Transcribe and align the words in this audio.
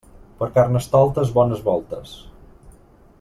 Per 0.37 0.47
Carnestoltes, 0.55 1.33
bones 1.37 1.63
voltes. 1.69 2.19